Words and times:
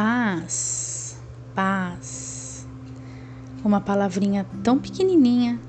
Paz, 0.00 1.20
paz. 1.56 2.68
Uma 3.64 3.80
palavrinha 3.80 4.46
tão 4.62 4.78
pequenininha, 4.78 5.60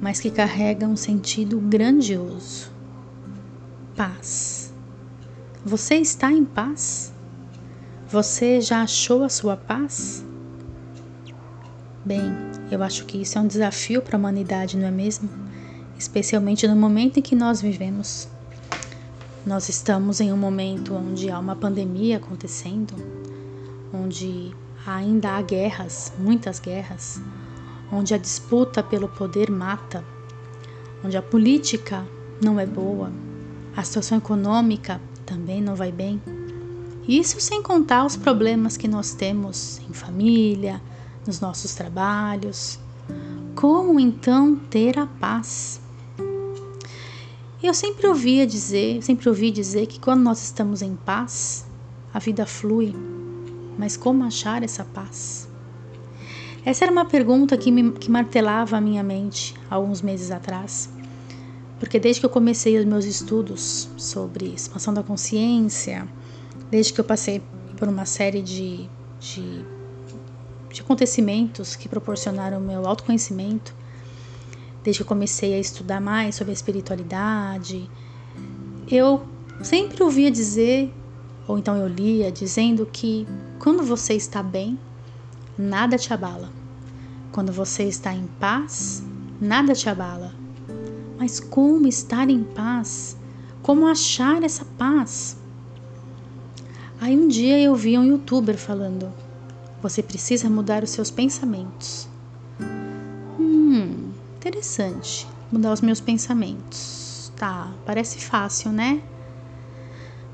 mas 0.00 0.20
que 0.20 0.30
carrega 0.30 0.86
um 0.86 0.94
sentido 0.94 1.58
grandioso. 1.58 2.70
Paz. 3.96 4.72
Você 5.64 5.96
está 5.96 6.30
em 6.30 6.44
paz? 6.44 7.12
Você 8.06 8.60
já 8.60 8.82
achou 8.82 9.24
a 9.24 9.28
sua 9.28 9.56
paz? 9.56 10.24
Bem, 12.04 12.22
eu 12.70 12.84
acho 12.84 13.04
que 13.04 13.20
isso 13.20 13.36
é 13.36 13.40
um 13.40 13.48
desafio 13.48 14.00
para 14.00 14.16
a 14.16 14.20
humanidade, 14.20 14.76
não 14.76 14.86
é 14.86 14.92
mesmo? 14.92 15.28
Especialmente 15.98 16.68
no 16.68 16.76
momento 16.76 17.18
em 17.18 17.22
que 17.22 17.34
nós 17.34 17.60
vivemos. 17.60 18.28
Nós 19.44 19.68
estamos 19.68 20.20
em 20.20 20.32
um 20.32 20.36
momento 20.36 20.94
onde 20.94 21.28
há 21.28 21.36
uma 21.36 21.56
pandemia 21.56 22.18
acontecendo, 22.18 22.94
onde 23.92 24.54
ainda 24.86 25.32
há 25.32 25.42
guerras, 25.42 26.12
muitas 26.18 26.58
guerras, 26.58 27.20
onde 27.90 28.14
a 28.14 28.18
disputa 28.18 28.82
pelo 28.82 29.08
poder 29.08 29.50
mata, 29.50 30.04
onde 31.04 31.16
a 31.16 31.22
política 31.22 32.06
não 32.42 32.58
é 32.58 32.66
boa, 32.66 33.12
a 33.76 33.82
situação 33.82 34.18
econômica 34.18 35.00
também 35.26 35.60
não 35.60 35.74
vai 35.74 35.92
bem. 35.92 36.20
Isso 37.06 37.40
sem 37.40 37.62
contar 37.62 38.04
os 38.06 38.16
problemas 38.16 38.76
que 38.76 38.86
nós 38.86 39.12
temos 39.12 39.80
em 39.88 39.92
família, 39.92 40.80
nos 41.26 41.40
nossos 41.40 41.74
trabalhos. 41.74 42.78
Como 43.54 43.98
então 43.98 44.56
ter 44.56 44.98
a 44.98 45.06
paz? 45.06 45.80
Eu 47.62 47.74
sempre 47.74 48.06
ouvia 48.06 48.46
dizer, 48.46 49.02
sempre 49.02 49.28
ouvi 49.28 49.50
dizer 49.50 49.86
que 49.86 50.00
quando 50.00 50.22
nós 50.22 50.42
estamos 50.42 50.82
em 50.82 50.96
paz, 50.96 51.64
a 52.12 52.18
vida 52.18 52.44
flui. 52.44 53.11
Mas 53.76 53.96
como 53.96 54.24
achar 54.24 54.62
essa 54.62 54.84
paz? 54.84 55.48
Essa 56.64 56.84
era 56.84 56.92
uma 56.92 57.04
pergunta 57.04 57.56
que, 57.56 57.72
me, 57.72 57.92
que 57.92 58.10
martelava 58.10 58.76
a 58.76 58.80
minha 58.80 59.02
mente 59.02 59.54
alguns 59.68 60.00
meses 60.00 60.30
atrás. 60.30 60.88
Porque 61.80 61.98
desde 61.98 62.20
que 62.20 62.26
eu 62.26 62.30
comecei 62.30 62.78
os 62.78 62.84
meus 62.84 63.04
estudos 63.04 63.88
sobre 63.96 64.46
expansão 64.54 64.94
da 64.94 65.02
consciência, 65.02 66.06
desde 66.70 66.92
que 66.92 67.00
eu 67.00 67.04
passei 67.04 67.42
por 67.76 67.88
uma 67.88 68.04
série 68.04 68.40
de, 68.40 68.88
de, 69.18 69.64
de 70.72 70.80
acontecimentos 70.80 71.74
que 71.74 71.88
proporcionaram 71.88 72.58
o 72.58 72.60
meu 72.60 72.86
autoconhecimento, 72.86 73.74
desde 74.84 75.00
que 75.00 75.02
eu 75.02 75.08
comecei 75.08 75.54
a 75.54 75.58
estudar 75.58 76.00
mais 76.00 76.36
sobre 76.36 76.52
a 76.52 76.54
espiritualidade, 76.54 77.90
eu 78.88 79.22
sempre 79.62 80.00
ouvia 80.02 80.30
dizer, 80.30 80.92
ou 81.46 81.58
então 81.58 81.76
eu 81.76 81.88
lia, 81.88 82.30
dizendo 82.30 82.86
que 82.86 83.26
quando 83.58 83.82
você 83.82 84.14
está 84.14 84.42
bem, 84.42 84.78
nada 85.58 85.98
te 85.98 86.12
abala. 86.12 86.50
Quando 87.30 87.52
você 87.52 87.84
está 87.84 88.12
em 88.14 88.26
paz, 88.38 89.02
nada 89.40 89.74
te 89.74 89.88
abala. 89.88 90.34
Mas 91.18 91.40
como 91.40 91.86
estar 91.86 92.28
em 92.28 92.42
paz? 92.42 93.16
Como 93.62 93.86
achar 93.86 94.42
essa 94.42 94.64
paz? 94.76 95.36
Aí 97.00 97.16
um 97.16 97.26
dia 97.26 97.60
eu 97.60 97.74
vi 97.74 97.98
um 97.98 98.04
youtuber 98.04 98.56
falando: 98.56 99.12
você 99.82 100.02
precisa 100.02 100.48
mudar 100.48 100.84
os 100.84 100.90
seus 100.90 101.10
pensamentos. 101.10 102.08
Hum, 103.40 104.10
interessante. 104.36 105.26
Mudar 105.50 105.72
os 105.72 105.80
meus 105.80 106.00
pensamentos. 106.00 107.32
Tá, 107.36 107.72
parece 107.84 108.20
fácil, 108.20 108.70
né? 108.70 109.02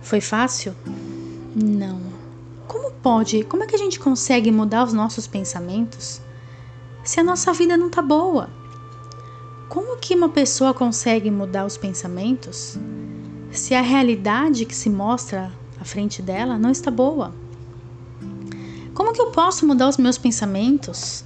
Foi 0.00 0.20
fácil? 0.20 0.74
Não 1.54 2.18
como 2.68 2.90
pode, 2.90 3.42
como 3.44 3.64
é 3.64 3.66
que 3.66 3.74
a 3.74 3.78
gente 3.78 3.98
consegue 3.98 4.52
mudar 4.52 4.84
os 4.84 4.92
nossos 4.92 5.26
pensamentos 5.26 6.20
se 7.02 7.18
a 7.18 7.24
nossa 7.24 7.50
vida 7.54 7.76
não 7.76 7.88
tá 7.88 8.02
boa? 8.02 8.50
Como 9.70 9.96
que 9.96 10.14
uma 10.14 10.28
pessoa 10.28 10.74
consegue 10.74 11.30
mudar 11.30 11.64
os 11.64 11.78
pensamentos 11.78 12.78
se 13.50 13.74
a 13.74 13.80
realidade 13.80 14.66
que 14.66 14.76
se 14.76 14.90
mostra 14.90 15.50
à 15.80 15.84
frente 15.84 16.20
dela 16.20 16.58
não 16.58 16.70
está 16.70 16.90
boa? 16.90 17.34
Como 18.92 19.12
que 19.14 19.20
eu 19.20 19.30
posso 19.30 19.66
mudar 19.66 19.88
os 19.88 19.96
meus 19.96 20.18
pensamentos 20.18 21.24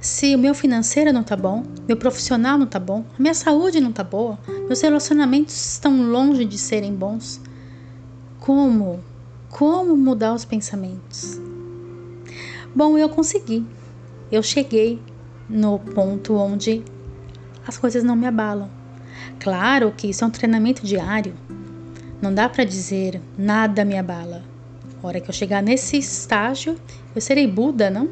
se 0.00 0.34
o 0.34 0.38
meu 0.38 0.54
financeiro 0.54 1.12
não 1.12 1.22
tá 1.22 1.36
bom, 1.36 1.64
meu 1.86 1.96
profissional 1.96 2.56
não 2.56 2.66
tá 2.66 2.78
bom, 2.78 3.04
minha 3.18 3.34
saúde 3.34 3.80
não 3.80 3.92
tá 3.92 4.04
boa, 4.04 4.38
meus 4.66 4.80
relacionamentos 4.80 5.72
estão 5.72 6.10
longe 6.10 6.44
de 6.44 6.56
serem 6.56 6.94
bons? 6.94 7.40
Como 8.40 9.00
como 9.50 9.96
mudar 9.96 10.34
os 10.34 10.44
pensamentos? 10.44 11.40
Bom, 12.74 12.98
eu 12.98 13.08
consegui. 13.08 13.66
Eu 14.30 14.42
cheguei 14.42 15.00
no 15.48 15.78
ponto 15.78 16.34
onde 16.34 16.84
as 17.66 17.78
coisas 17.78 18.04
não 18.04 18.14
me 18.14 18.26
abalam. 18.26 18.70
Claro 19.40 19.92
que 19.96 20.08
isso 20.08 20.22
é 20.22 20.26
um 20.26 20.30
treinamento 20.30 20.84
diário. 20.84 21.34
Não 22.20 22.32
dá 22.32 22.48
para 22.48 22.64
dizer 22.64 23.20
nada 23.38 23.84
me 23.84 23.96
abala. 23.96 24.44
A 25.02 25.06
hora 25.06 25.20
que 25.20 25.30
eu 25.30 25.34
chegar 25.34 25.62
nesse 25.62 25.96
estágio, 25.96 26.76
eu 27.14 27.20
serei 27.20 27.46
Buda, 27.46 27.88
não? 27.88 28.08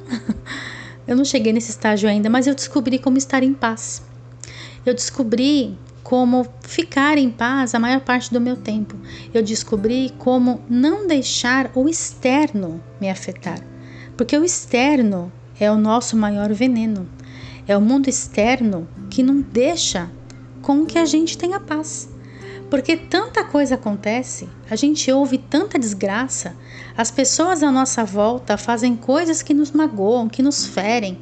eu 1.07 1.15
não 1.15 1.25
cheguei 1.25 1.53
nesse 1.53 1.71
estágio 1.71 2.09
ainda, 2.09 2.31
mas 2.31 2.47
eu 2.47 2.55
descobri 2.55 2.99
como 2.99 3.19
estar 3.19 3.43
em 3.43 3.53
paz. 3.53 4.03
Eu 4.87 4.95
descobri 4.95 5.77
como 6.07 6.47
ficar 6.61 7.19
em 7.19 7.29
paz 7.29 7.75
a 7.75 7.81
maior 7.81 8.01
parte 8.01 8.33
do 8.33 8.41
meu 8.41 8.55
tempo. 8.55 8.95
Eu 9.35 9.43
descobri 9.43 10.15
como 10.19 10.63
não 10.71 11.05
deixar 11.05 11.69
o 11.75 11.89
externo 11.89 12.81
me 13.01 13.11
afetar, 13.11 13.59
porque 14.17 14.39
o 14.39 14.45
externo 14.45 15.33
é 15.59 15.69
o 15.69 15.77
nosso 15.77 16.17
maior 16.17 16.53
veneno. 16.53 17.09
É 17.67 17.77
o 17.77 17.81
mundo 17.81 18.09
externo 18.09 18.87
que 19.11 19.21
não 19.21 19.41
deixa 19.41 20.09
com 20.63 20.87
que 20.87 20.97
a 20.97 21.05
gente 21.05 21.37
tenha 21.37 21.59
paz. 21.59 22.09
Porque 22.71 22.97
tanta 22.97 23.43
coisa 23.43 23.75
acontece, 23.75 24.49
a 24.71 24.77
gente 24.77 25.11
ouve 25.11 25.39
tanta 25.39 25.77
desgraça, 25.77 26.55
as 26.97 27.11
pessoas 27.11 27.65
à 27.65 27.73
nossa 27.73 28.05
volta 28.05 28.57
fazem 28.57 28.95
coisas 28.95 29.43
que 29.43 29.53
nos 29.53 29.73
magoam, 29.73 30.29
que 30.29 30.41
nos 30.41 30.67
ferem. 30.67 31.19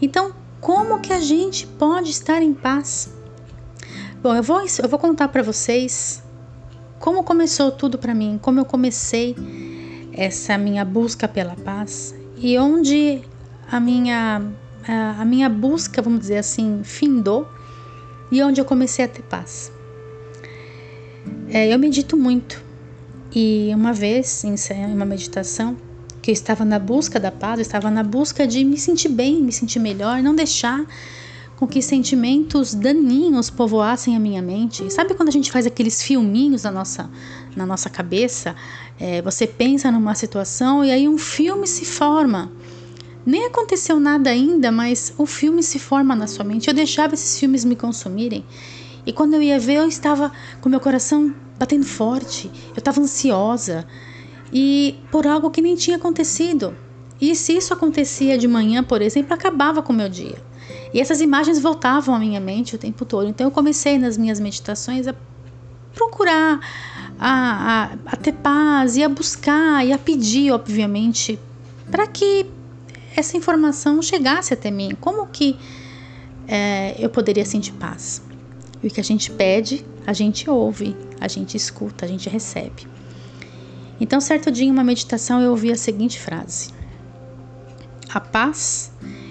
Então, 0.00 0.32
como 0.60 1.00
que 1.00 1.12
a 1.12 1.18
gente 1.18 1.66
pode 1.66 2.10
estar 2.10 2.40
em 2.40 2.54
paz? 2.54 3.16
Bom, 4.26 4.34
eu 4.34 4.42
vou, 4.42 4.60
eu 4.60 4.88
vou 4.88 4.98
contar 4.98 5.28
para 5.28 5.40
vocês 5.40 6.20
como 6.98 7.22
começou 7.22 7.70
tudo 7.70 7.96
para 7.96 8.12
mim, 8.12 8.40
como 8.42 8.58
eu 8.58 8.64
comecei 8.64 9.36
essa 10.12 10.58
minha 10.58 10.84
busca 10.84 11.28
pela 11.28 11.54
paz 11.54 12.12
e 12.36 12.58
onde 12.58 13.22
a 13.70 13.78
minha 13.78 14.42
a, 14.82 15.22
a 15.22 15.24
minha 15.24 15.48
busca, 15.48 16.02
vamos 16.02 16.18
dizer 16.18 16.38
assim, 16.38 16.80
findou 16.82 17.48
e 18.28 18.42
onde 18.42 18.60
eu 18.60 18.64
comecei 18.64 19.04
a 19.04 19.08
ter 19.08 19.22
paz. 19.22 19.70
É, 21.48 21.72
eu 21.72 21.78
medito 21.78 22.16
muito 22.16 22.60
e 23.32 23.70
uma 23.72 23.92
vez 23.92 24.42
em 24.42 24.56
uma 24.92 25.04
meditação 25.04 25.76
que 26.20 26.32
eu 26.32 26.34
estava 26.34 26.64
na 26.64 26.80
busca 26.80 27.20
da 27.20 27.30
paz, 27.30 27.60
eu 27.60 27.62
estava 27.62 27.92
na 27.92 28.02
busca 28.02 28.44
de 28.44 28.64
me 28.64 28.76
sentir 28.76 29.08
bem, 29.08 29.40
me 29.40 29.52
sentir 29.52 29.78
melhor, 29.78 30.20
não 30.20 30.34
deixar 30.34 30.84
com 31.56 31.66
que 31.66 31.80
sentimentos 31.80 32.74
daninhos 32.74 33.48
povoassem 33.48 34.14
a 34.14 34.20
minha 34.20 34.42
mente. 34.42 34.92
Sabe 34.92 35.14
quando 35.14 35.30
a 35.30 35.32
gente 35.32 35.50
faz 35.50 35.66
aqueles 35.66 36.02
filminhos 36.02 36.64
na 36.64 36.70
nossa, 36.70 37.10
na 37.56 37.64
nossa 37.64 37.88
cabeça? 37.88 38.54
É, 39.00 39.22
você 39.22 39.46
pensa 39.46 39.90
numa 39.90 40.14
situação 40.14 40.84
e 40.84 40.90
aí 40.90 41.08
um 41.08 41.16
filme 41.16 41.66
se 41.66 41.86
forma. 41.86 42.52
Nem 43.24 43.46
aconteceu 43.46 43.98
nada 43.98 44.30
ainda, 44.30 44.70
mas 44.70 45.14
o 45.16 45.26
filme 45.26 45.62
se 45.62 45.78
forma 45.78 46.14
na 46.14 46.26
sua 46.26 46.44
mente. 46.44 46.68
Eu 46.68 46.74
deixava 46.74 47.14
esses 47.14 47.38
filmes 47.38 47.64
me 47.64 47.74
consumirem. 47.74 48.44
E 49.06 49.12
quando 49.12 49.34
eu 49.34 49.42
ia 49.42 49.58
ver, 49.58 49.76
eu 49.76 49.88
estava 49.88 50.30
com 50.60 50.68
meu 50.68 50.78
coração 50.78 51.34
batendo 51.58 51.86
forte. 51.86 52.50
Eu 52.68 52.78
estava 52.78 53.00
ansiosa. 53.00 53.86
E 54.52 54.96
por 55.10 55.26
algo 55.26 55.50
que 55.50 55.62
nem 55.62 55.74
tinha 55.74 55.96
acontecido. 55.96 56.76
E 57.20 57.34
se 57.34 57.56
isso 57.56 57.72
acontecia 57.72 58.36
de 58.36 58.46
manhã, 58.46 58.84
por 58.84 59.00
exemplo, 59.00 59.32
acabava 59.32 59.82
com 59.82 59.92
o 59.92 59.96
meu 59.96 60.08
dia. 60.08 60.45
E 60.96 61.00
essas 61.00 61.20
imagens 61.20 61.58
voltavam 61.60 62.14
à 62.14 62.18
minha 62.18 62.40
mente 62.40 62.74
o 62.74 62.78
tempo 62.78 63.04
todo. 63.04 63.28
Então 63.28 63.48
eu 63.48 63.50
comecei 63.50 63.98
nas 63.98 64.16
minhas 64.16 64.40
meditações 64.40 65.06
a 65.06 65.14
procurar, 65.94 66.58
a, 67.18 67.28
a, 67.28 67.84
a 68.06 68.16
ter 68.16 68.32
paz 68.32 68.96
e 68.96 69.04
a 69.04 69.08
buscar 69.10 69.84
e 69.86 69.92
a 69.92 69.98
pedir, 69.98 70.50
obviamente, 70.52 71.38
para 71.90 72.06
que 72.06 72.46
essa 73.14 73.36
informação 73.36 74.00
chegasse 74.00 74.54
até 74.54 74.70
mim. 74.70 74.96
Como 74.98 75.26
que 75.26 75.58
é, 76.48 76.96
eu 76.98 77.10
poderia 77.10 77.44
sentir 77.44 77.72
paz? 77.72 78.22
E 78.82 78.86
o 78.86 78.90
que 78.90 78.98
a 78.98 79.04
gente 79.04 79.30
pede, 79.30 79.84
a 80.06 80.14
gente 80.14 80.48
ouve, 80.48 80.96
a 81.20 81.28
gente 81.28 81.58
escuta, 81.58 82.06
a 82.06 82.08
gente 82.08 82.30
recebe. 82.30 82.88
Então, 84.00 84.18
certo 84.18 84.50
dia, 84.50 84.64
em 84.64 84.70
uma 84.70 84.82
meditação, 84.82 85.42
eu 85.42 85.50
ouvi 85.50 85.70
a 85.70 85.76
seguinte 85.76 86.18
frase: 86.18 86.70
A 88.08 88.18
paz 88.18 88.90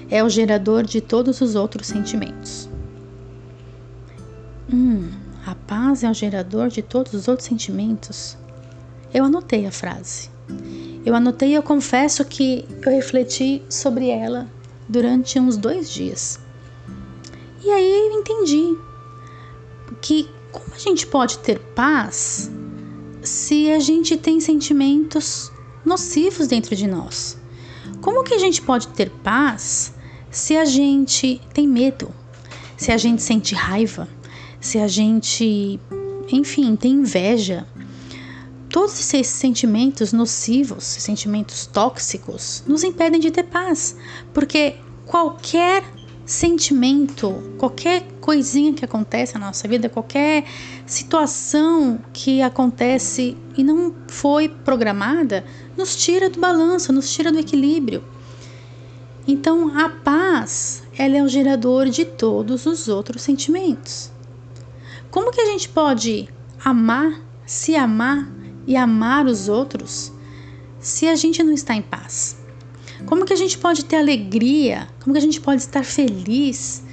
é 0.09 0.23
o 0.23 0.29
gerador 0.29 0.83
de 0.83 1.01
todos 1.01 1.41
os 1.41 1.55
outros 1.55 1.87
sentimentos. 1.87 2.69
Hum, 4.71 5.09
a 5.45 5.55
paz 5.55 6.03
é 6.03 6.09
o 6.09 6.13
gerador 6.13 6.69
de 6.69 6.81
todos 6.81 7.13
os 7.13 7.27
outros 7.27 7.47
sentimentos. 7.47 8.37
Eu 9.13 9.25
anotei 9.25 9.65
a 9.65 9.71
frase. 9.71 10.29
Eu 11.05 11.15
anotei 11.15 11.49
e 11.49 11.53
eu 11.53 11.63
confesso 11.63 12.25
que 12.25 12.65
eu 12.85 12.91
refleti 12.91 13.61
sobre 13.69 14.09
ela 14.09 14.47
durante 14.87 15.39
uns 15.39 15.57
dois 15.57 15.89
dias. 15.89 16.39
E 17.63 17.69
aí 17.69 18.07
eu 18.07 18.19
entendi 18.19 18.77
que 20.01 20.29
como 20.51 20.73
a 20.73 20.77
gente 20.77 21.05
pode 21.07 21.39
ter 21.39 21.59
paz 21.59 22.49
se 23.21 23.71
a 23.71 23.79
gente 23.79 24.15
tem 24.17 24.39
sentimentos 24.39 25.51
nocivos 25.83 26.47
dentro 26.47 26.75
de 26.75 26.87
nós? 26.87 27.37
Como 28.01 28.23
que 28.23 28.33
a 28.33 28.39
gente 28.39 28.61
pode 28.61 28.87
ter 28.89 29.09
paz 29.09 29.94
se 30.35 30.57
a 30.57 30.65
gente 30.65 31.41
tem 31.53 31.65
medo, 31.65 32.13
se 32.75 32.91
a 32.91 32.97
gente 32.97 33.23
sente 33.23 33.55
raiva, 33.55 34.05
se 34.59 34.77
a 34.77 34.85
gente, 34.85 35.79
enfim, 36.29 36.75
tem 36.75 36.91
inveja? 36.91 37.65
Todos 38.69 38.99
esses 38.99 39.27
sentimentos 39.27 40.11
nocivos, 40.11 40.83
sentimentos 40.83 41.65
tóxicos, 41.65 42.65
nos 42.67 42.83
impedem 42.83 43.17
de 43.17 43.31
ter 43.31 43.43
paz, 43.43 43.95
porque 44.33 44.75
qualquer 45.05 45.85
sentimento, 46.25 47.41
qualquer 47.57 48.03
coisinha 48.19 48.73
que 48.73 48.83
acontece 48.83 49.35
na 49.35 49.45
nossa 49.45 49.69
vida, 49.69 49.87
qualquer 49.87 50.43
situação 50.85 51.97
que 52.11 52.41
acontece 52.41 53.37
e 53.55 53.63
não 53.63 53.95
foi 54.09 54.49
programada, 54.49 55.45
nos 55.77 55.95
tira 55.95 56.29
do 56.29 56.41
balanço, 56.41 56.91
nos 56.91 57.09
tira 57.09 57.31
do 57.31 57.39
equilíbrio. 57.39 58.03
Então, 59.27 59.75
a 59.75 59.89
paz, 59.89 60.83
ela 60.95 61.17
é 61.17 61.23
o 61.23 61.27
gerador 61.27 61.89
de 61.89 62.05
todos 62.05 62.65
os 62.67 62.87
outros 62.87 63.23
sentimentos. 63.23 64.11
Como 65.09 65.31
que 65.31 65.41
a 65.41 65.45
gente 65.45 65.67
pode 65.69 66.29
amar, 66.63 67.21
se 67.45 67.75
amar 67.75 68.29
e 68.67 68.75
amar 68.75 69.25
os 69.25 69.47
outros 69.47 70.11
se 70.79 71.07
a 71.07 71.15
gente 71.15 71.41
não 71.41 71.53
está 71.53 71.73
em 71.73 71.81
paz? 71.81 72.37
Como 73.05 73.25
que 73.25 73.33
a 73.33 73.35
gente 73.35 73.57
pode 73.57 73.83
ter 73.85 73.95
alegria? 73.95 74.87
Como 75.01 75.13
que 75.13 75.17
a 75.17 75.21
gente 75.21 75.41
pode 75.41 75.61
estar 75.61 75.83
feliz 75.83 76.83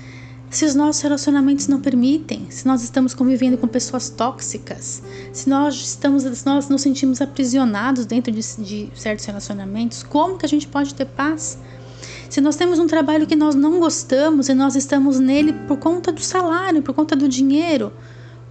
se 0.50 0.64
os 0.64 0.74
nossos 0.74 1.02
relacionamentos 1.02 1.68
não 1.68 1.80
permitem? 1.80 2.46
Se 2.50 2.66
nós 2.66 2.82
estamos 2.82 3.12
convivendo 3.14 3.58
com 3.58 3.66
pessoas 3.66 4.08
tóxicas? 4.08 5.02
Se 5.32 5.48
nós 5.48 5.74
estamos, 5.74 6.22
se 6.22 6.46
nós 6.46 6.68
nos 6.68 6.80
sentimos 6.80 7.20
aprisionados 7.20 8.06
dentro 8.06 8.32
de, 8.32 8.40
de 8.40 8.88
certos 8.94 9.24
relacionamentos? 9.26 10.02
Como 10.02 10.38
que 10.38 10.46
a 10.46 10.48
gente 10.48 10.66
pode 10.66 10.94
ter 10.94 11.06
paz? 11.06 11.58
Se 12.32 12.40
nós 12.40 12.56
temos 12.56 12.78
um 12.78 12.86
trabalho 12.86 13.26
que 13.26 13.36
nós 13.36 13.54
não 13.54 13.78
gostamos 13.78 14.48
e 14.48 14.54
nós 14.54 14.74
estamos 14.74 15.20
nele 15.20 15.52
por 15.52 15.76
conta 15.76 16.10
do 16.10 16.22
salário, 16.22 16.80
por 16.80 16.94
conta 16.94 17.14
do 17.14 17.28
dinheiro, 17.28 17.92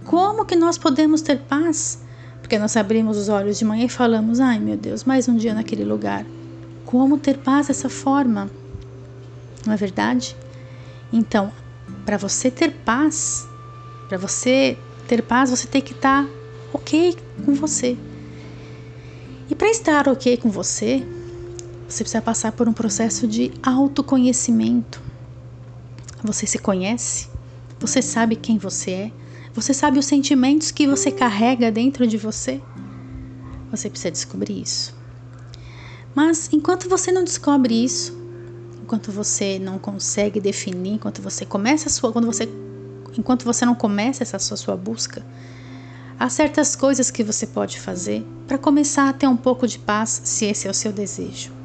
como 0.04 0.44
que 0.44 0.54
nós 0.54 0.78
podemos 0.78 1.20
ter 1.20 1.40
paz? 1.40 2.00
Porque 2.40 2.60
nós 2.60 2.76
abrimos 2.76 3.18
os 3.18 3.28
olhos 3.28 3.58
de 3.58 3.64
manhã 3.64 3.86
e 3.86 3.88
falamos: 3.88 4.38
ai 4.38 4.60
meu 4.60 4.76
Deus, 4.76 5.02
mais 5.02 5.26
um 5.28 5.34
dia 5.34 5.52
naquele 5.52 5.84
lugar 5.84 6.24
como 6.92 7.18
ter 7.18 7.38
paz 7.38 7.66
dessa 7.66 7.88
forma, 7.88 8.48
não 9.66 9.72
é 9.72 9.76
verdade? 9.76 10.36
Então, 11.12 11.50
para 12.06 12.16
você 12.16 12.52
ter 12.52 12.70
paz, 12.84 13.48
para 14.08 14.16
você 14.16 14.78
ter 15.08 15.22
paz, 15.22 15.50
você 15.50 15.66
tem 15.66 15.82
que 15.82 15.92
estar 15.92 16.22
tá 16.22 16.30
ok 16.72 17.16
com 17.44 17.52
você. 17.54 17.96
E 19.50 19.56
para 19.56 19.70
estar 19.70 20.06
ok 20.06 20.36
com 20.36 20.50
você, 20.50 21.04
você 21.92 22.04
precisa 22.04 22.22
passar 22.22 22.52
por 22.52 22.66
um 22.66 22.72
processo 22.72 23.28
de 23.28 23.52
autoconhecimento. 23.62 24.98
Você 26.24 26.46
se 26.46 26.58
conhece, 26.58 27.28
você 27.78 28.00
sabe 28.00 28.34
quem 28.34 28.56
você 28.56 28.90
é, 28.90 29.12
você 29.52 29.74
sabe 29.74 29.98
os 29.98 30.06
sentimentos 30.06 30.70
que 30.70 30.86
você 30.86 31.10
carrega 31.10 31.70
dentro 31.70 32.06
de 32.06 32.16
você. 32.16 32.62
Você 33.70 33.90
precisa 33.90 34.10
descobrir 34.10 34.62
isso. 34.62 34.96
Mas 36.14 36.48
enquanto 36.50 36.88
você 36.88 37.12
não 37.12 37.24
descobre 37.24 37.74
isso, 37.84 38.16
enquanto 38.82 39.12
você 39.12 39.58
não 39.58 39.78
consegue 39.78 40.40
definir, 40.40 40.94
enquanto 40.94 41.20
você 41.20 41.44
começa 41.44 41.90
sua, 41.90 42.10
quando 42.10 42.24
você, 42.24 42.48
enquanto 43.18 43.44
você 43.44 43.66
não 43.66 43.74
começa 43.74 44.22
essa 44.22 44.38
sua, 44.38 44.56
sua 44.56 44.76
busca, 44.76 45.22
há 46.18 46.30
certas 46.30 46.74
coisas 46.74 47.10
que 47.10 47.22
você 47.22 47.46
pode 47.46 47.78
fazer 47.78 48.24
para 48.48 48.56
começar 48.56 49.10
a 49.10 49.12
ter 49.12 49.26
um 49.26 49.36
pouco 49.36 49.66
de 49.66 49.78
paz, 49.78 50.22
se 50.24 50.46
esse 50.46 50.66
é 50.66 50.70
o 50.70 50.74
seu 50.74 50.90
desejo. 50.90 51.61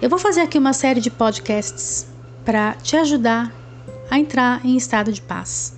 Eu 0.00 0.08
vou 0.08 0.18
fazer 0.18 0.40
aqui 0.40 0.58
uma 0.58 0.72
série 0.72 1.00
de 1.00 1.10
podcasts 1.10 2.06
para 2.44 2.74
te 2.74 2.96
ajudar 2.96 3.52
a 4.10 4.18
entrar 4.18 4.64
em 4.64 4.76
estado 4.76 5.12
de 5.12 5.20
paz, 5.20 5.76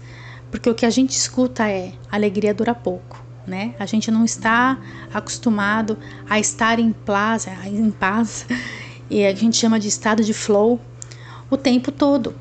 porque 0.50 0.68
o 0.68 0.74
que 0.74 0.86
a 0.86 0.90
gente 0.90 1.10
escuta 1.10 1.68
é 1.68 1.92
alegria 2.10 2.54
dura 2.54 2.74
pouco 2.74 3.30
né? 3.46 3.74
A 3.78 3.84
gente 3.84 4.10
não 4.10 4.24
está 4.24 4.78
acostumado 5.12 5.98
a 6.28 6.38
estar 6.38 6.78
em 6.78 6.92
paz, 6.92 7.46
em 7.66 7.90
paz, 7.90 8.46
e 9.10 9.26
a 9.26 9.34
gente 9.34 9.56
chama 9.56 9.78
de 9.78 9.88
estado 9.88 10.22
de 10.22 10.32
flow 10.32 10.80
o 11.50 11.56
tempo 11.56 11.90
todo. 11.90 12.34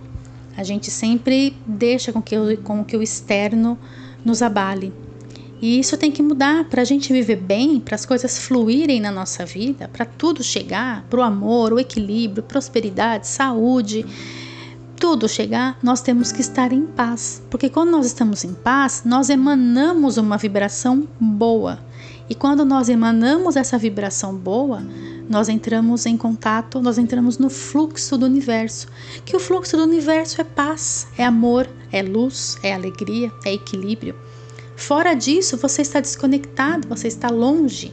A 0.56 0.64
gente 0.64 0.92
sempre 0.92 1.58
deixa 1.66 2.14
com 2.14 2.22
que, 2.22 2.58
com 2.58 2.84
que 2.84 2.96
o 2.96 3.02
externo 3.02 3.78
nos 4.24 4.42
abale. 4.42 4.94
E 5.61 5.79
isso 5.79 5.97
tem 5.97 6.11
que 6.11 6.23
mudar 6.23 6.65
para 6.65 6.81
a 6.81 6.85
gente 6.85 7.11
viver 7.11 7.35
bem, 7.35 7.79
para 7.79 7.95
as 7.95 8.06
coisas 8.06 8.38
fluírem 8.38 9.01
na 9.01 9.11
nossa 9.11 9.45
vida, 9.45 9.89
para 9.91 10.06
tudo 10.06 10.44
chegar, 10.44 11.06
para 11.09 11.19
o 11.19 11.23
amor, 11.23 11.73
o 11.73 11.79
equilíbrio, 11.79 12.44
prosperidade, 12.44 13.27
saúde 13.27 14.06
tudo 15.00 15.29
chegar, 15.29 15.79
nós 15.81 16.01
temos 16.01 16.29
que 16.29 16.41
estar 16.41 16.73
em 16.73 16.85
paz, 16.85 17.41
porque 17.50 17.69
quando 17.69 17.89
nós 17.89 18.06
estamos 18.06 18.44
em 18.44 18.53
paz, 18.53 19.03
nós 19.06 19.29
emanamos 19.29 20.17
uma 20.17 20.38
vibração 20.38 21.07
boa. 21.17 21.79
E 22.29 22.35
quando 22.35 22.65
nós 22.65 22.89
emanamos 22.89 23.56
essa 23.56 23.77
vibração 23.77 24.35
boa, 24.35 24.83
nós 25.27 25.47
entramos 25.47 26.06
em 26.06 26.17
contato, 26.17 26.81
nós 26.81 26.97
entramos 26.97 27.38
no 27.38 27.50
fluxo 27.50 28.17
do 28.17 28.25
universo. 28.25 28.88
Que 29.25 29.35
o 29.35 29.39
fluxo 29.39 29.77
do 29.77 29.83
universo 29.83 30.41
é 30.41 30.44
paz, 30.44 31.07
é 31.17 31.25
amor, 31.25 31.67
é 31.91 32.03
luz, 32.03 32.57
é 32.61 32.73
alegria, 32.73 33.31
é 33.45 33.53
equilíbrio. 33.53 34.15
Fora 34.80 35.14
disso, 35.14 35.58
você 35.58 35.81
está 35.81 36.00
desconectado, 36.00 36.88
você 36.88 37.10
está 37.10 37.30
longe 37.30 37.92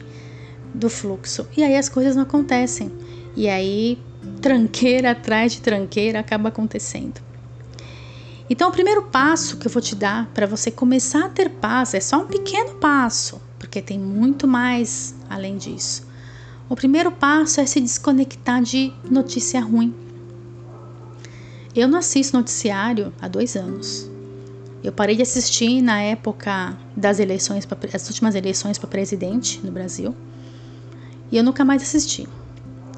do 0.73 0.89
fluxo. 0.89 1.45
E 1.55 1.61
aí 1.61 1.75
as 1.75 1.89
coisas 1.89 2.15
não 2.15 2.23
acontecem. 2.23 2.89
E 3.35 3.49
aí 3.49 3.99
tranqueira 4.41 5.11
atrás 5.11 5.51
de 5.51 5.61
tranqueira 5.61 6.21
acaba 6.21 6.47
acontecendo. 6.47 7.21
Então, 8.49 8.69
o 8.69 8.71
primeiro 8.71 9.03
passo 9.03 9.57
que 9.57 9.67
eu 9.67 9.71
vou 9.71 9.81
te 9.81 9.95
dar 9.95 10.27
para 10.33 10.47
você 10.47 10.71
começar 10.71 11.25
a 11.25 11.29
ter 11.29 11.49
paz 11.49 11.93
é 11.93 11.99
só 11.99 12.21
um 12.21 12.25
pequeno 12.25 12.75
passo, 12.75 13.41
porque 13.59 13.81
tem 13.81 13.99
muito 13.99 14.47
mais 14.47 15.13
além 15.29 15.57
disso. 15.57 16.07
O 16.69 16.75
primeiro 16.75 17.11
passo 17.11 17.59
é 17.59 17.65
se 17.65 17.81
desconectar 17.81 18.63
de 18.63 18.93
notícia 19.11 19.59
ruim. 19.59 19.93
Eu 21.75 21.89
não 21.89 21.99
assisto 21.99 22.37
noticiário 22.37 23.13
há 23.21 23.27
dois 23.27 23.57
anos. 23.57 24.09
Eu 24.87 24.93
parei 24.93 25.17
de 25.17 25.21
assistir 25.21 25.81
na 25.81 26.01
época 26.01 26.77
das 26.95 27.19
eleições, 27.19 27.67
as 27.93 28.07
últimas 28.07 28.35
eleições 28.35 28.77
para 28.77 28.87
presidente 28.87 29.59
no 29.61 29.69
Brasil, 29.69 30.15
e 31.29 31.35
eu 31.35 31.43
nunca 31.43 31.65
mais 31.65 31.81
assisti. 31.81 32.25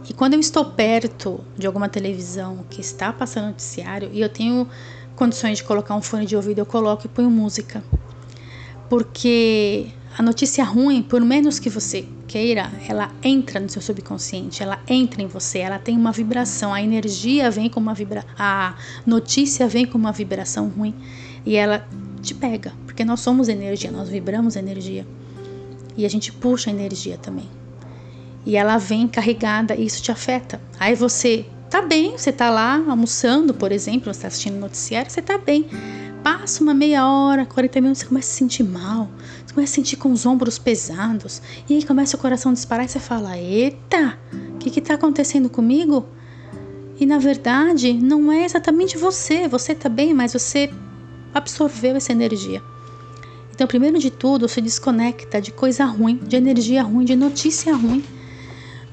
E 0.08 0.14
quando 0.14 0.36
eu 0.36 0.40
estou 0.40 0.64
perto 0.66 1.44
de 1.58 1.66
alguma 1.66 1.90
televisão 1.90 2.64
que 2.70 2.80
está 2.80 3.12
passando 3.12 3.48
noticiário 3.48 4.12
e 4.14 4.22
eu 4.22 4.30
tenho 4.30 4.68
condições 5.16 5.58
de 5.58 5.64
colocar 5.64 5.96
um 5.96 6.02
fone 6.04 6.28
de 6.28 6.36
ouvido, 6.36 6.60
eu 6.60 6.66
coloco 6.66 7.08
e 7.08 7.10
ponho 7.10 7.32
música. 7.32 7.84
Porque 8.88 9.88
a 10.16 10.22
notícia 10.22 10.64
ruim, 10.64 11.02
por 11.02 11.22
menos 11.22 11.58
que 11.58 11.72
você 11.72 12.08
queira, 12.28 12.72
ela 12.88 13.12
entra 13.24 13.60
no 13.60 13.68
seu 13.68 13.82
subconsciente, 13.82 14.62
ela 14.62 14.80
entra 14.88 15.24
em 15.24 15.28
você, 15.28 15.58
ela 15.58 15.80
tem 15.80 15.98
uma 15.98 16.12
vibração, 16.12 16.72
a 16.72 16.84
energia 16.84 17.50
vem 17.50 17.68
com 17.68 17.80
uma 17.80 17.96
vibra, 17.96 18.24
a 18.38 18.76
notícia 19.08 19.68
vem 19.68 19.88
com 19.88 19.98
uma 19.98 20.12
vibração 20.12 20.70
ruim 20.70 20.94
e 21.50 21.56
ela 21.56 21.84
te 22.22 22.36
pega, 22.36 22.72
porque 22.86 23.04
nós 23.04 23.22
somos 23.22 23.50
energia, 23.50 23.92
nós 23.92 24.08
vibramos 24.08 24.56
energia. 24.56 25.06
E 25.98 26.06
a 26.06 26.10
gente 26.10 26.32
puxa 26.32 26.70
energia 26.70 27.18
também 27.18 27.48
e 28.46 28.56
ela 28.56 28.78
vem 28.78 29.08
carregada 29.08 29.76
e 29.76 29.86
isso 29.86 30.02
te 30.02 30.12
afeta. 30.12 30.62
Aí 30.80 30.96
você 30.96 31.46
tá 31.70 31.82
bem, 31.82 32.18
você 32.18 32.32
tá 32.32 32.50
lá 32.50 32.84
almoçando, 32.88 33.54
por 33.54 33.72
exemplo, 33.72 34.14
você 34.14 34.22
tá 34.22 34.28
assistindo 34.28 34.60
noticiário, 34.60 35.10
você 35.12 35.22
tá 35.22 35.38
bem. 35.38 35.66
Passa 36.24 36.62
uma 36.62 36.74
meia 36.74 37.08
hora, 37.08 37.46
40 37.46 37.82
minutos, 37.82 38.02
você 38.02 38.08
começa 38.08 38.28
a 38.28 38.32
se 38.32 38.38
sentir 38.38 38.64
mal, 38.64 39.10
você 39.46 39.54
começa 39.54 39.74
a 39.74 39.76
sentir 39.76 39.96
com 39.96 40.12
os 40.12 40.26
ombros 40.26 40.60
pesados, 40.60 41.42
e 41.68 41.76
aí 41.76 41.84
começa 41.84 42.16
o 42.16 42.20
coração 42.20 42.52
a 42.52 42.54
disparar 42.54 42.86
e 42.86 42.90
você 42.90 43.00
fala: 43.00 43.38
Eita, 43.38 44.18
o 44.54 44.58
que 44.58 44.70
que 44.70 44.82
tá 44.82 44.96
acontecendo 44.96 45.50
comigo? 45.50 46.06
E 47.00 47.06
na 47.06 47.18
verdade, 47.18 47.94
não 47.94 48.32
é 48.32 48.44
exatamente 48.44 48.98
você, 48.98 49.48
você 49.48 49.74
tá 49.74 49.88
bem, 49.88 50.14
mas 50.14 50.34
você 50.34 50.70
absorveu 51.34 51.96
essa 51.96 52.12
energia. 52.12 52.62
Então, 53.54 53.68
primeiro 53.68 54.00
de 54.00 54.10
tudo, 54.10 54.48
se 54.48 54.62
desconecta 54.62 55.42
de 55.42 55.52
coisa 55.52 55.86
ruim, 55.86 56.16
de 56.18 56.36
energia 56.36 56.82
ruim, 56.84 57.06
de 57.06 57.16
notícia 57.16 57.76
ruim 57.76 58.04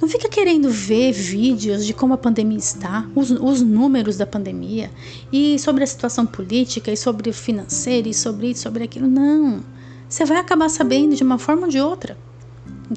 não 0.01 0.09
fica 0.09 0.29
querendo 0.29 0.69
ver 0.69 1.13
vídeos 1.13 1.87
de 1.87 1.95
como 1.95 2.13
a 2.13 2.19
pandemia 2.19 2.59
está, 2.59 3.09
os, 3.15 3.31
os, 3.31 3.63
números 3.63 4.19
da 4.19 4.27
pandemia, 4.27 4.91
e 5.33 5.59
sobre 5.59 5.85
a 5.85 5.87
situação 5.87 6.27
política, 6.27 6.93
e 6.93 6.97
sobre 6.97 7.31
o 7.31 7.33
financeiro, 7.33 8.07
e 8.07 8.13
sobre 8.13 8.51
isso, 8.51 8.63
sobre 8.63 8.85
aquilo. 8.85 9.09
Não. 9.09 9.65
Você 10.07 10.27
vai 10.27 10.37
acabar 10.37 10.69
sabendo 10.69 11.17
de 11.17 11.23
uma 11.23 11.39
forma 11.39 11.63
ou 11.63 11.69
de 11.69 11.81
outra. 11.81 12.17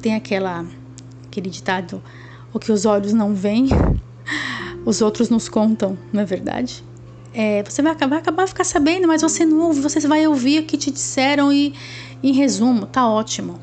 Tem 0.01 0.13
aquela 0.13 0.65
Aquele 1.29 1.49
ditado: 1.49 2.01
o 2.51 2.59
que 2.59 2.71
os 2.71 2.85
olhos 2.85 3.13
não 3.13 3.33
veem, 3.33 3.69
os 4.85 5.01
outros 5.01 5.29
nos 5.29 5.47
contam, 5.47 5.97
não 6.11 6.21
é 6.21 6.25
verdade? 6.25 6.83
É, 7.33 7.61
você 7.63 7.81
vai 7.81 7.91
acabar, 7.91 8.17
acabar 8.17 8.47
ficar 8.47 8.63
sabendo, 8.63 9.07
mas 9.07 9.21
você 9.21 9.45
não 9.45 9.59
ouve, 9.61 9.81
você 9.81 9.99
vai 10.07 10.25
ouvir 10.27 10.59
o 10.59 10.65
que 10.65 10.77
te 10.77 10.89
disseram 10.89 11.51
e, 11.53 11.73
em 12.23 12.33
resumo, 12.33 12.85
tá 12.85 13.07
ótimo. 13.07 13.59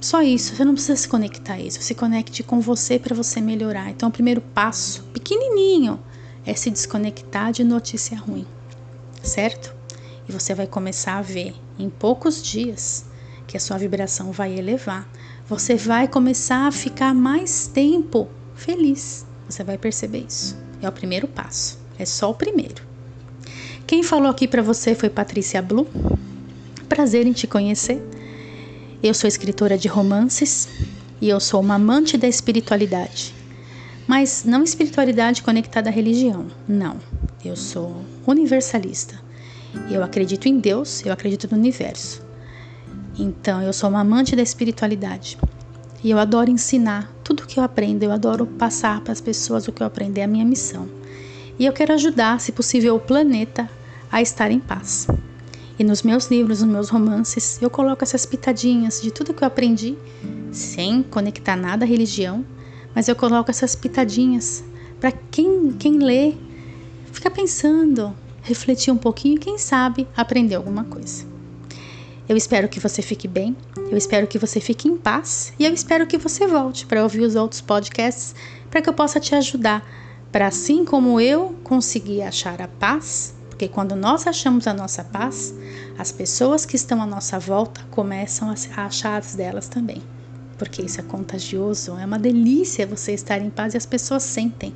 Só 0.00 0.22
isso, 0.22 0.54
você 0.54 0.64
não 0.64 0.74
precisa 0.74 0.96
se 0.96 1.08
conectar 1.08 1.54
a 1.54 1.60
isso, 1.60 1.82
se 1.82 1.94
conecte 1.94 2.42
com 2.44 2.60
você 2.60 2.98
para 2.98 3.16
você 3.16 3.40
melhorar. 3.40 3.90
Então, 3.90 4.08
o 4.08 4.12
primeiro 4.12 4.40
passo, 4.40 5.02
pequenininho, 5.12 5.98
é 6.46 6.54
se 6.54 6.70
desconectar 6.70 7.50
de 7.50 7.64
notícia 7.64 8.16
ruim, 8.16 8.46
certo? 9.22 9.74
E 10.28 10.32
você 10.32 10.54
vai 10.54 10.66
começar 10.66 11.18
a 11.18 11.22
ver 11.22 11.54
em 11.78 11.90
poucos 11.90 12.42
dias 12.42 13.06
que 13.46 13.56
a 13.56 13.60
sua 13.60 13.76
vibração 13.78 14.30
vai 14.30 14.56
elevar. 14.56 15.08
Você 15.48 15.74
vai 15.74 16.06
começar 16.06 16.66
a 16.66 16.72
ficar 16.72 17.14
mais 17.14 17.66
tempo 17.66 18.28
feliz. 18.54 19.26
Você 19.48 19.64
vai 19.64 19.78
perceber 19.78 20.26
isso. 20.28 20.56
É 20.80 20.88
o 20.88 20.92
primeiro 20.92 21.26
passo. 21.26 21.77
É 21.98 22.04
só 22.04 22.30
o 22.30 22.34
primeiro. 22.34 22.82
Quem 23.86 24.02
falou 24.02 24.30
aqui 24.30 24.46
para 24.46 24.62
você 24.62 24.94
foi 24.94 25.08
Patrícia 25.08 25.60
Blue. 25.62 25.86
Prazer 26.88 27.26
em 27.26 27.32
te 27.32 27.46
conhecer. 27.46 28.02
Eu 29.02 29.14
sou 29.14 29.26
escritora 29.26 29.78
de 29.78 29.88
romances 29.88 30.68
e 31.20 31.28
eu 31.28 31.40
sou 31.40 31.60
uma 31.60 31.74
amante 31.74 32.16
da 32.16 32.28
espiritualidade. 32.28 33.34
Mas 34.06 34.44
não 34.44 34.62
espiritualidade 34.62 35.42
conectada 35.42 35.90
à 35.90 35.92
religião, 35.92 36.46
não. 36.66 36.96
Eu 37.44 37.56
sou 37.56 38.04
universalista. 38.26 39.20
Eu 39.90 40.02
acredito 40.02 40.46
em 40.46 40.58
Deus, 40.58 41.04
eu 41.04 41.12
acredito 41.12 41.48
no 41.50 41.58
universo. 41.58 42.22
Então, 43.18 43.60
eu 43.60 43.72
sou 43.72 43.90
uma 43.90 44.00
amante 44.00 44.34
da 44.34 44.42
espiritualidade. 44.42 45.36
E 46.02 46.10
eu 46.10 46.18
adoro 46.18 46.50
ensinar 46.50 47.12
tudo 47.24 47.42
o 47.42 47.46
que 47.46 47.58
eu 47.58 47.64
aprendo, 47.64 48.04
eu 48.04 48.12
adoro 48.12 48.46
passar 48.46 49.00
para 49.00 49.12
as 49.12 49.20
pessoas 49.20 49.66
o 49.66 49.72
que 49.72 49.82
eu 49.82 49.86
aprendi, 49.86 50.20
é 50.20 50.24
a 50.24 50.28
minha 50.28 50.44
missão. 50.44 50.88
E 51.58 51.66
eu 51.66 51.72
quero 51.72 51.92
ajudar, 51.92 52.40
se 52.40 52.52
possível, 52.52 52.94
o 52.94 53.00
planeta 53.00 53.68
a 54.10 54.22
estar 54.22 54.50
em 54.50 54.60
paz. 54.60 55.08
E 55.78 55.82
nos 55.82 56.02
meus 56.02 56.28
livros, 56.28 56.62
nos 56.62 56.70
meus 56.70 56.88
romances, 56.88 57.58
eu 57.60 57.68
coloco 57.68 58.04
essas 58.04 58.24
pitadinhas 58.24 59.00
de 59.00 59.10
tudo 59.10 59.34
que 59.34 59.42
eu 59.42 59.48
aprendi, 59.48 59.96
sem 60.52 61.02
conectar 61.02 61.56
nada 61.56 61.84
à 61.84 61.88
religião, 61.88 62.44
mas 62.94 63.08
eu 63.08 63.16
coloco 63.16 63.50
essas 63.50 63.74
pitadinhas 63.74 64.64
para 65.00 65.12
quem, 65.12 65.72
quem 65.72 65.98
lê 65.98 66.34
ficar 67.12 67.30
pensando, 67.30 68.14
refletir 68.42 68.92
um 68.92 68.96
pouquinho 68.96 69.36
e, 69.36 69.38
quem 69.38 69.58
sabe, 69.58 70.06
aprender 70.16 70.54
alguma 70.54 70.84
coisa. 70.84 71.24
Eu 72.28 72.36
espero 72.36 72.68
que 72.68 72.78
você 72.78 73.02
fique 73.02 73.26
bem, 73.26 73.56
eu 73.90 73.96
espero 73.96 74.26
que 74.26 74.38
você 74.38 74.60
fique 74.60 74.86
em 74.86 74.96
paz 74.96 75.52
e 75.58 75.64
eu 75.64 75.72
espero 75.72 76.06
que 76.06 76.18
você 76.18 76.46
volte 76.46 76.86
para 76.86 77.02
ouvir 77.02 77.20
os 77.20 77.34
outros 77.34 77.60
podcasts 77.60 78.34
para 78.70 78.82
que 78.82 78.88
eu 78.88 78.92
possa 78.92 79.18
te 79.18 79.34
ajudar 79.34 79.82
para 80.30 80.46
assim 80.46 80.84
como 80.84 81.20
eu 81.20 81.56
conseguir 81.64 82.22
achar 82.22 82.60
a 82.60 82.68
paz, 82.68 83.34
porque 83.48 83.68
quando 83.68 83.96
nós 83.96 84.26
achamos 84.26 84.66
a 84.66 84.74
nossa 84.74 85.02
paz, 85.02 85.54
as 85.98 86.12
pessoas 86.12 86.64
que 86.64 86.76
estão 86.76 87.02
à 87.02 87.06
nossa 87.06 87.38
volta 87.38 87.80
começam 87.90 88.54
a 88.76 88.84
achar 88.84 89.18
as 89.18 89.34
delas 89.34 89.68
também. 89.68 90.02
Porque 90.56 90.82
isso 90.82 91.00
é 91.00 91.02
contagioso, 91.02 91.96
é 91.98 92.04
uma 92.04 92.18
delícia 92.18 92.86
você 92.86 93.12
estar 93.12 93.40
em 93.40 93.50
paz 93.50 93.74
e 93.74 93.76
as 93.76 93.86
pessoas 93.86 94.22
sentem. 94.22 94.74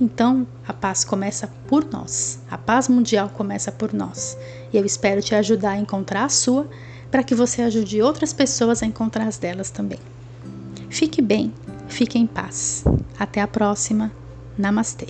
Então, 0.00 0.46
a 0.66 0.72
paz 0.72 1.04
começa 1.04 1.50
por 1.66 1.84
nós. 1.84 2.38
A 2.50 2.56
paz 2.56 2.88
mundial 2.88 3.28
começa 3.30 3.72
por 3.72 3.92
nós. 3.92 4.38
E 4.72 4.76
eu 4.76 4.84
espero 4.84 5.20
te 5.20 5.34
ajudar 5.34 5.72
a 5.72 5.78
encontrar 5.78 6.24
a 6.24 6.28
sua, 6.28 6.68
para 7.10 7.22
que 7.22 7.34
você 7.34 7.62
ajude 7.62 8.00
outras 8.00 8.32
pessoas 8.32 8.82
a 8.82 8.86
encontrar 8.86 9.26
as 9.26 9.38
delas 9.38 9.70
também. 9.70 9.98
Fique 10.88 11.20
bem, 11.20 11.52
fique 11.88 12.18
em 12.18 12.26
paz. 12.26 12.84
Até 13.18 13.40
a 13.40 13.48
próxima. 13.48 14.12
Namastê. 14.58 15.06